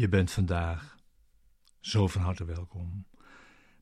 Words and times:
Je 0.00 0.08
bent 0.08 0.30
vandaag 0.30 0.98
zo 1.80 2.06
van 2.08 2.22
harte 2.22 2.44
welkom 2.44 3.06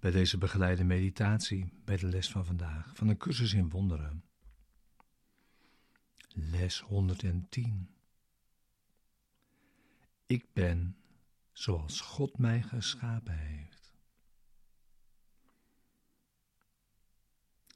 bij 0.00 0.10
deze 0.10 0.38
begeleide 0.38 0.84
meditatie 0.84 1.72
bij 1.84 1.96
de 1.96 2.06
les 2.06 2.30
van 2.30 2.44
vandaag 2.44 2.96
van 2.96 3.08
een 3.08 3.16
cursus 3.16 3.52
in 3.52 3.68
wonderen. 3.68 4.24
Les 6.28 6.80
110. 6.80 7.90
Ik 10.26 10.52
ben 10.52 10.96
zoals 11.52 12.00
God 12.00 12.38
mij 12.38 12.62
geschapen 12.62 13.38
heeft. 13.38 13.94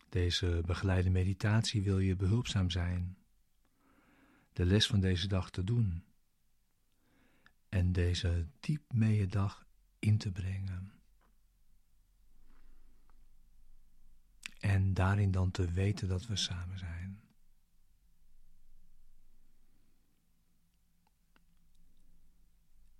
Deze 0.09 0.62
begeleide 0.66 1.10
meditatie 1.10 1.82
wil 1.82 1.98
je 1.98 2.16
behulpzaam 2.16 2.70
zijn 2.70 3.18
de 4.52 4.65
les 4.65 4.87
van 4.87 5.01
deze 5.01 5.29
dag 5.29 5.51
te 5.51 5.65
doen 5.65 6.07
en 7.68 7.92
deze 7.92 8.46
diep 8.60 8.92
mee 8.92 9.27
dag 9.27 9.66
in 9.98 10.18
te 10.18 10.32
brengen. 10.32 10.93
En 14.59 14.95
daarin 14.95 15.30
dan 15.30 15.51
te 15.51 15.70
weten 15.70 16.09
dat 16.09 16.26
we 16.26 16.37
samen 16.37 16.78
zijn. 16.78 17.20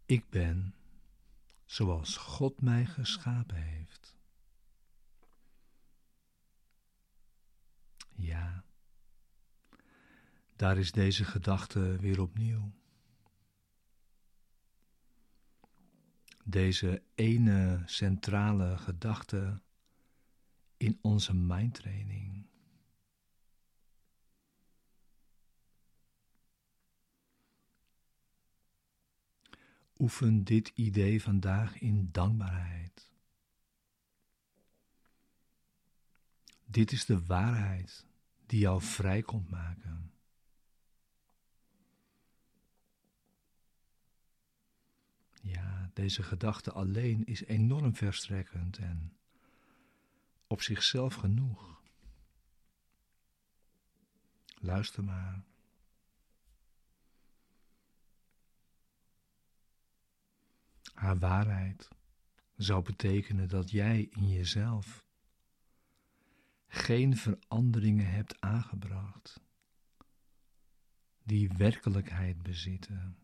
Ik 0.07 0.31
ben 0.31 0.75
zoals 1.65 2.17
God 2.17 2.61
mij 2.61 2.87
geschapen 2.87 3.63
heeft. 3.63 4.17
Ja, 8.15 8.65
daar 10.57 10.79
is 10.79 10.93
deze 10.93 11.25
gedachte 11.25 11.97
weer 11.97 12.21
opnieuw. 12.21 12.78
Deze 16.51 17.03
ene 17.15 17.83
centrale 17.87 18.79
gedachte 18.79 19.61
in 20.77 20.99
onze 21.01 21.35
mindtraining. 21.35 22.47
Oefen 29.99 30.45
dit 30.45 30.69
idee 30.75 31.23
vandaag 31.23 31.81
in 31.81 32.09
dankbaarheid. 32.13 33.13
Dit 36.65 36.93
is 36.93 37.05
de 37.05 37.27
waarheid 37.27 38.07
die 38.47 38.61
jou 38.61 38.83
vrij 38.83 39.23
komt 39.23 39.51
maken. 39.51 40.13
Ja, 45.49 45.91
deze 45.95 46.23
gedachte 46.23 46.73
alleen 46.73 47.25
is 47.25 47.45
enorm 47.45 47.95
verstrekkend 47.95 48.79
en 48.79 49.17
op 50.47 50.63
zichzelf 50.63 51.15
genoeg. 51.15 51.83
Luister 54.61 55.05
maar. 55.05 55.45
Haar 60.95 61.19
waarheid 61.19 61.89
zou 62.57 62.83
betekenen 62.83 63.49
dat 63.49 63.71
jij 63.71 64.09
in 64.11 64.29
jezelf 64.29 65.07
geen 66.69 67.17
veranderingen 67.17 68.11
hebt 68.11 68.41
aangebracht 68.41 69.41
die 71.23 71.49
werkelijkheid 71.57 72.43
bezitten. 72.43 73.17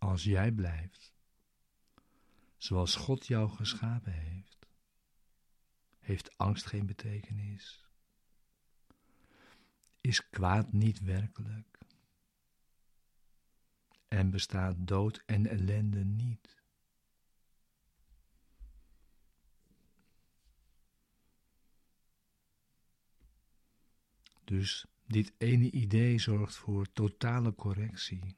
Als 0.00 0.24
jij 0.24 0.52
blijft 0.52 1.12
zoals 2.56 2.94
God 2.94 3.26
jou 3.26 3.50
geschapen 3.50 4.12
heeft, 4.12 4.66
heeft 5.98 6.38
angst 6.38 6.66
geen 6.66 6.86
betekenis. 6.86 7.88
Is 10.00 10.30
kwaad 10.30 10.72
niet 10.72 11.00
werkelijk? 11.00 11.78
En 14.08 14.30
bestaat 14.30 14.76
dood 14.78 15.22
en 15.26 15.46
ellende 15.46 16.04
niet? 16.04 16.62
Dus 24.44 24.86
dit 25.06 25.32
ene 25.38 25.70
idee 25.70 26.18
zorgt 26.18 26.56
voor 26.56 26.92
totale 26.92 27.54
correctie. 27.54 28.36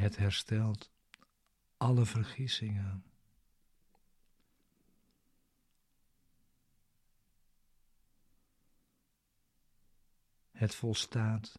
Het 0.00 0.16
herstelt 0.16 0.92
alle 1.76 2.04
vergissingen. 2.04 3.04
Het 10.50 10.74
volstaat 10.74 11.58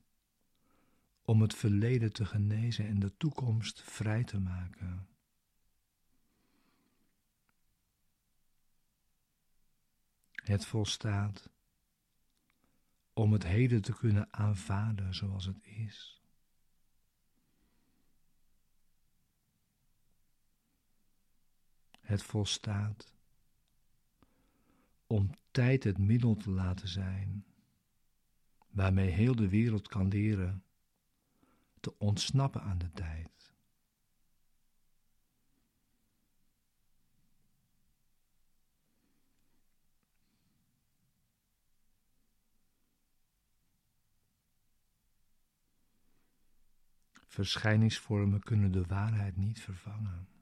om 1.22 1.42
het 1.42 1.56
verleden 1.56 2.14
te 2.14 2.26
genezen 2.26 2.88
en 2.88 3.00
de 3.00 3.18
toekomst 3.18 3.82
vrij 3.82 4.24
te 4.24 4.40
maken. 4.40 5.08
Het 10.32 10.66
volstaat 10.66 11.50
om 13.14 13.34
het 13.34 13.44
heden 13.44 13.82
te 13.82 13.94
kunnen 13.94 14.34
aanvaarden 14.34 15.14
zoals 15.14 15.46
het 15.46 15.64
is. 15.64 16.21
Het 22.12 22.24
volstaat 22.24 23.14
om 25.08 25.30
tijd 25.52 25.84
het 25.84 25.98
middel 25.98 26.36
te 26.36 26.50
laten 26.50 26.88
zijn 26.88 27.46
waarmee 28.70 29.10
heel 29.10 29.36
de 29.36 29.50
wereld 29.50 29.88
kan 29.88 30.08
leren 30.08 30.64
te 31.80 31.98
ontsnappen 31.98 32.62
aan 32.62 32.78
de 32.78 32.92
tijd. 32.92 33.30
Verschijningsvormen 47.28 48.44
kunnen 48.44 48.72
de 48.72 48.86
waarheid 48.86 49.38
niet 49.38 49.62
vervangen. 49.62 50.41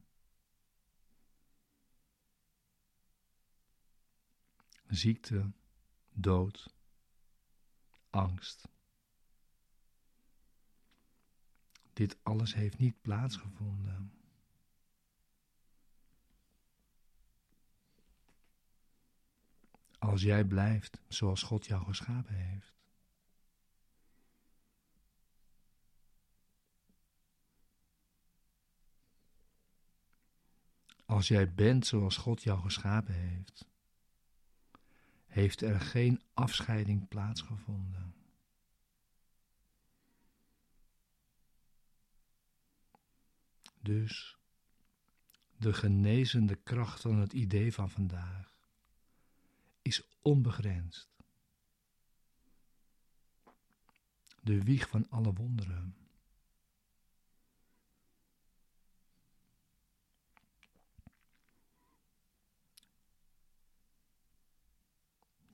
Ziekte, 4.90 5.52
dood, 6.10 6.74
angst. 8.10 8.68
Dit 11.94 12.18
alles 12.24 12.54
heeft 12.54 12.78
niet 12.78 13.02
plaatsgevonden. 13.02 14.14
Als 19.98 20.22
jij 20.22 20.46
blijft 20.46 21.02
zoals 21.08 21.44
God 21.44 21.66
jou 21.66 21.86
geschapen 21.86 22.36
heeft. 22.36 22.74
Als 31.06 31.28
jij 31.28 31.54
bent 31.54 31.88
zoals 31.88 32.18
God 32.18 32.44
jou 32.44 32.62
geschapen 32.62 33.14
heeft 33.14 33.68
heeft 35.30 35.62
er 35.62 35.80
geen 35.82 36.22
afscheiding 36.34 37.08
plaatsgevonden. 37.08 38.14
Dus 43.82 44.38
de 45.58 45.74
genezende 45.74 46.56
kracht 46.56 47.02
van 47.02 47.20
het 47.20 47.34
idee 47.34 47.74
van 47.74 47.90
vandaag 47.90 48.60
is 49.82 50.04
onbegrensd. 50.22 51.10
De 54.42 54.64
wieg 54.64 54.90
van 54.90 55.10
alle 55.10 55.34
wonderen. 55.34 55.99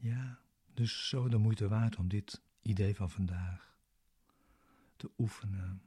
Ja, 0.05 0.39
dus 0.73 1.07
zo 1.09 1.27
de 1.27 1.37
moeite 1.37 1.67
waard 1.67 1.95
om 1.95 2.07
dit 2.07 2.41
idee 2.61 2.95
van 2.95 3.09
vandaag 3.09 3.77
te 4.95 5.11
oefenen. 5.17 5.81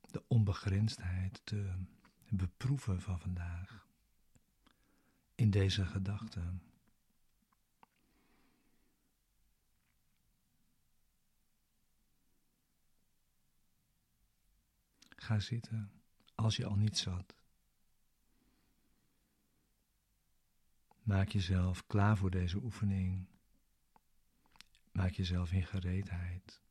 De 0.00 0.24
onbegrensdheid 0.28 1.40
te 1.44 1.74
beproeven 2.28 3.00
van 3.00 3.20
vandaag 3.20 3.86
in 5.34 5.50
deze 5.50 5.86
gedachten. 5.86 6.62
Ga 15.08 15.38
zitten 15.38 15.92
als 16.34 16.56
je 16.56 16.66
al 16.66 16.76
niet 16.76 16.98
zat. 16.98 17.41
Maak 21.02 21.28
jezelf 21.28 21.86
klaar 21.86 22.16
voor 22.16 22.30
deze 22.30 22.56
oefening. 22.62 23.26
Maak 24.92 25.10
jezelf 25.10 25.52
in 25.52 25.66
gereedheid. 25.66 26.62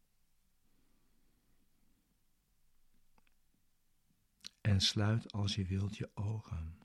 En 4.62 4.81
sluit 4.81 5.31
als 5.31 5.56
je 5.56 5.66
wilt 5.66 5.98
je 5.98 6.12
ogen. 6.13 6.80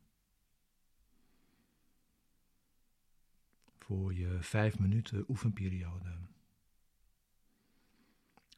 Voor 3.79 4.15
je 4.15 4.43
vijf 4.43 4.79
minuten 4.79 5.25
oefenperiode. 5.29 6.19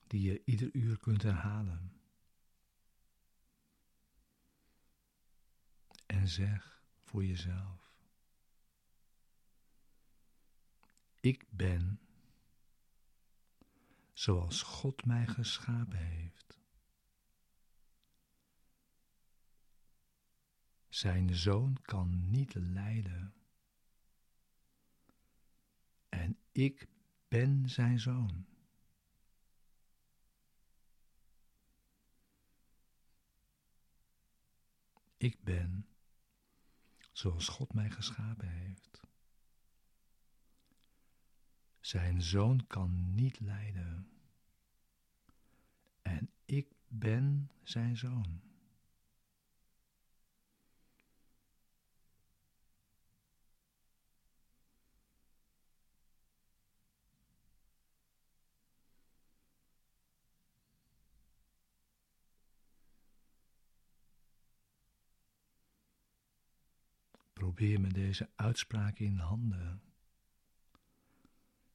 Die 0.06 0.22
je 0.22 0.42
ieder 0.44 0.68
uur 0.72 0.98
kunt 0.98 1.22
herhalen. 1.22 1.92
En 6.06 6.28
zeg 6.28 6.82
voor 7.02 7.24
jezelf. 7.24 7.87
Ik 11.20 11.44
ben 11.50 12.00
zoals 14.12 14.62
God 14.62 15.04
mij 15.04 15.26
geschapen 15.26 15.98
heeft. 15.98 16.58
Zijn 20.88 21.34
zoon 21.34 21.78
kan 21.82 22.30
niet 22.30 22.54
lijden. 22.54 23.34
En 26.08 26.38
ik 26.52 26.88
ben 27.28 27.68
zijn 27.68 28.00
zoon. 28.00 28.46
Ik 35.16 35.44
ben 35.44 35.88
zoals 37.12 37.48
God 37.48 37.74
mij 37.74 37.90
geschapen 37.90 38.48
heeft. 38.48 39.07
Zijn 41.88 42.22
zoon 42.22 42.66
kan 42.66 43.14
niet 43.14 43.40
lijden. 43.40 44.08
En 46.02 46.30
ik 46.44 46.66
ben 46.88 47.50
zijn 47.62 47.96
zoon. 47.96 48.40
Probeer 67.32 67.80
met 67.80 67.94
deze 67.94 68.30
uitspraak 68.36 68.98
in 68.98 69.16
handen 69.16 69.87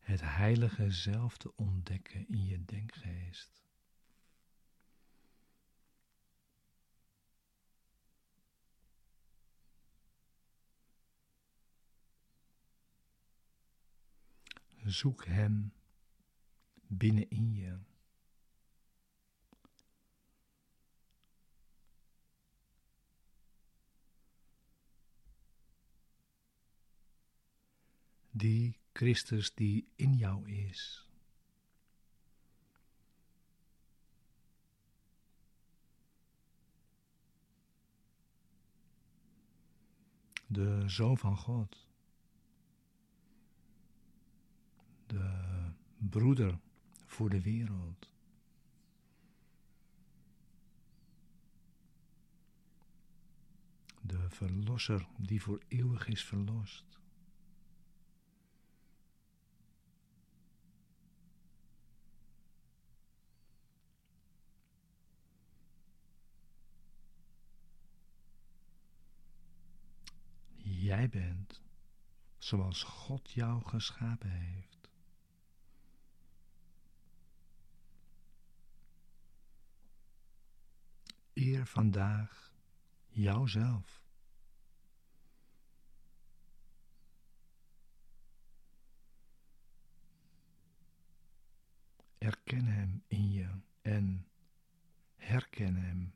het 0.03 0.21
heilige 0.21 0.91
zelf 0.91 1.37
te 1.37 1.55
ontdekken 1.55 2.27
in 2.27 2.45
je 2.45 2.65
denkgeest. 2.65 3.61
Zoek 14.83 15.25
Hem 15.25 15.73
binnenin 16.87 17.53
je. 17.53 17.79
Die 28.31 28.82
Christus 28.93 29.53
die 29.53 29.87
in 29.95 30.15
jou 30.15 30.49
is. 30.49 31.07
De 40.47 40.83
Zoon 40.85 41.17
van 41.17 41.37
God. 41.37 41.87
De 45.07 45.71
broeder 45.97 46.59
voor 47.05 47.29
de 47.29 47.41
wereld. 47.41 48.09
De 54.01 54.29
Verlosser 54.29 55.07
die 55.17 55.41
voor 55.41 55.61
eeuwig 55.67 56.07
is 56.07 56.23
verlost. 56.23 57.02
Bent 71.09 71.61
zoals 72.37 72.83
God 72.83 73.31
jou 73.31 73.63
geschapen 73.65 74.29
heeft. 74.29 74.91
Eer 81.33 81.65
vandaag 81.65 82.53
jouzelf. 83.07 84.01
Erken 92.17 92.65
Hem 92.65 93.03
in 93.07 93.31
je 93.31 93.49
en 93.81 94.27
herken 95.15 95.75
Hem. 95.75 96.13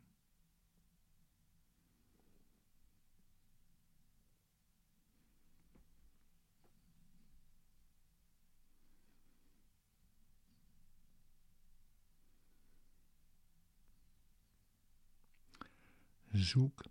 Zoek 16.38 16.84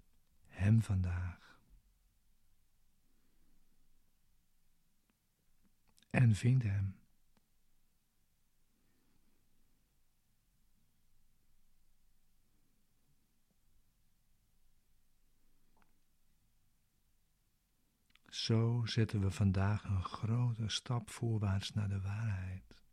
Hem 0.47 0.83
vandaag. 0.83 1.61
En 6.11 6.35
vind 6.35 6.63
Hem. 6.63 6.97
Zo 18.29 18.83
zetten 18.87 19.21
we 19.21 19.31
vandaag 19.31 19.85
een 19.85 20.05
grote 20.05 20.69
stap 20.69 21.11
voorwaarts 21.11 21.73
naar 21.73 21.89
de 21.89 22.01
waarheid. 22.01 22.86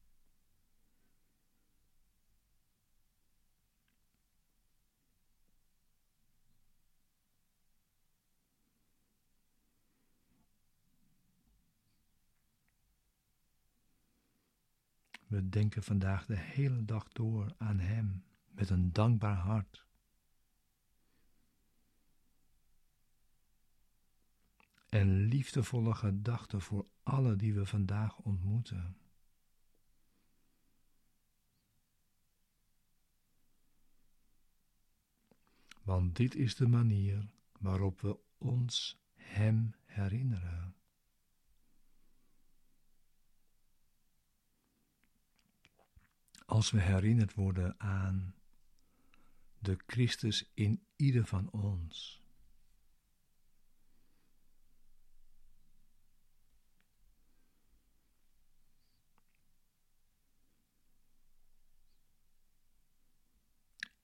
We 15.34 15.50
denken 15.50 15.84
vandaag 15.84 16.26
de 16.26 16.38
hele 16.38 16.86
dag 16.86 17.08
door 17.08 17.56
aan 17.58 17.80
Hem 17.80 18.24
met 18.52 18.70
een 18.70 18.94
dankbaar 18.94 19.38
hart. 19.38 19.86
En 24.90 25.22
liefdevolle 25.22 25.94
gedachten 25.94 26.62
voor 26.62 26.88
alle 27.04 27.36
die 27.36 27.54
we 27.54 27.66
vandaag 27.66 28.18
ontmoeten. 28.18 28.98
Want 35.84 36.16
dit 36.16 36.36
is 36.36 36.56
de 36.56 36.68
manier 36.68 37.30
waarop 37.60 38.02
we 38.02 38.20
ons 38.38 39.02
Hem 39.16 39.76
herinneren. 39.86 40.76
Als 46.64 46.72
we 46.72 46.82
herinnerd 46.82 47.34
worden 47.34 47.80
aan 47.80 48.36
de 49.60 49.78
Christus 49.88 50.52
in 50.54 50.86
ieder 50.96 51.26
van 51.26 51.52
ons. 51.52 52.22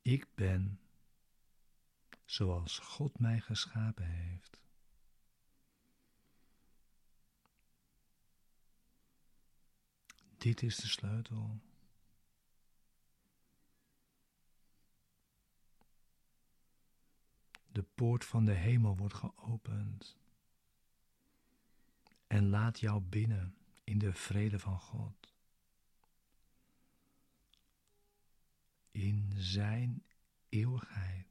Ik 0.01 0.27
ben 0.35 0.79
zoals 2.25 2.79
God 2.79 3.19
mij 3.19 3.39
geschapen 3.39 4.05
heeft. 4.05 4.61
Dit 10.37 10.61
is 10.61 10.75
de 10.75 10.87
sleutel. 10.87 11.68
De 17.79 17.85
poort 17.95 18.25
van 18.25 18.45
de 18.45 18.53
hemel 18.53 18.97
wordt 18.97 19.13
geopend. 19.13 20.17
En 22.27 22.49
laat 22.49 22.79
jou 22.79 23.01
binnen 23.01 23.55
in 23.83 23.97
de 23.97 24.13
vrede 24.13 24.59
van 24.59 24.79
God. 24.79 25.33
In 28.91 29.31
Zijn 29.35 30.03
eeuwigheid. 30.49 31.28